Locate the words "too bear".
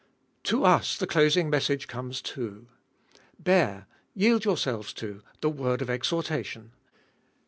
2.23-3.85